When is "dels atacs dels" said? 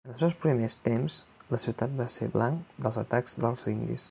2.87-3.73